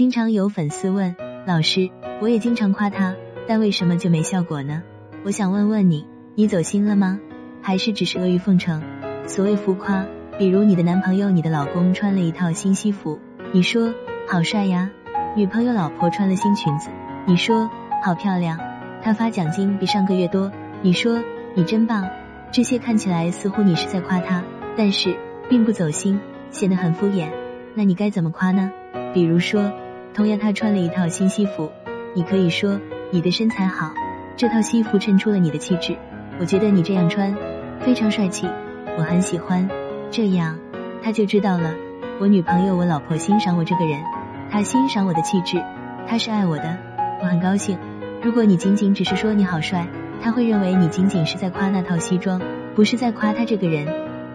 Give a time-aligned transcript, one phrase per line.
[0.00, 1.14] 经常有粉丝问
[1.46, 1.90] 老师，
[2.22, 3.14] 我也经常夸他，
[3.46, 4.82] 但为什么就没效果呢？
[5.26, 7.20] 我想问问你，你走心了吗？
[7.60, 8.82] 还是只是阿谀奉承？
[9.26, 10.06] 所谓浮夸，
[10.38, 13.18] 比如你的男朋友、你的老公穿了一套新西服，
[13.52, 13.92] 你说
[14.26, 14.88] 好帅呀；
[15.36, 16.88] 女朋友、老婆穿了新裙子，
[17.26, 17.68] 你说
[18.02, 18.56] 好漂亮；
[19.02, 21.22] 他发奖金比上个月多，你说
[21.54, 22.08] 你真棒。
[22.50, 24.42] 这些看起来似乎你是在夸他，
[24.78, 25.14] 但是
[25.50, 26.18] 并不走心，
[26.50, 27.28] 显得很敷衍。
[27.74, 28.72] 那你该怎么夸呢？
[29.12, 29.72] 比如说，
[30.14, 31.70] 同样他穿了一套新西服，
[32.14, 33.92] 你可以说你的身材好，
[34.36, 35.96] 这套西服衬出了你的气质，
[36.38, 37.34] 我觉得你这样穿
[37.80, 38.48] 非常帅气，
[38.98, 39.68] 我很喜欢。
[40.10, 40.58] 这样
[41.02, 41.74] 他就知道了，
[42.20, 44.02] 我女朋友、我老婆欣赏我这个人，
[44.50, 45.62] 她欣赏我的气质，
[46.06, 46.76] 她是爱我的，
[47.22, 47.78] 我很高兴。
[48.22, 49.86] 如果你仅仅只是说你好帅，
[50.20, 52.42] 他会认为你仅仅是在夸那套西装，
[52.74, 53.86] 不是在夸他这个人。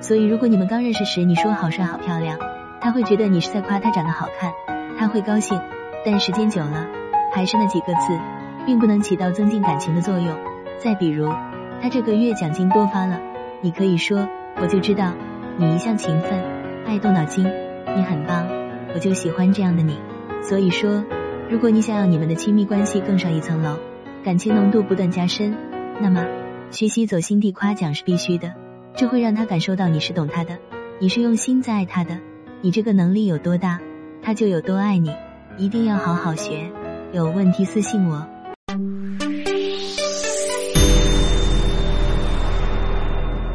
[0.02, 2.39] 所以如果你们刚认识时你说好帅好漂亮，
[2.85, 4.53] 他会觉得你是在夸他长得好看。
[4.95, 5.59] 他会高兴，
[6.05, 6.86] 但时间久了，
[7.33, 8.16] 还是那几个字，
[8.67, 10.38] 并不能起到增进感情的作用。
[10.78, 11.28] 再比如，
[11.81, 13.19] 他这个月奖金多发了，
[13.61, 14.28] 你可以说，
[14.61, 15.13] 我就知道
[15.58, 16.39] 你一向勤奋，
[16.86, 17.52] 爱动脑筋，
[17.95, 18.47] 你很棒，
[18.94, 19.97] 我就喜欢这样的你。
[20.44, 21.03] 所以说，
[21.50, 23.80] 如果你想要你们的亲密关系更上一层楼，
[24.23, 25.58] 感情浓度不断加深，
[26.00, 26.23] 那么
[26.69, 28.53] 学习走心地夸奖是必须的，
[28.95, 30.59] 这会让他感受到你是懂他的，
[31.00, 32.19] 你是用心在爱他的，
[32.66, 33.80] 你这个能力有多大？
[34.23, 35.11] 他就有多爱你，
[35.55, 36.72] 一定要好好学。
[37.13, 38.27] 有问题私信我。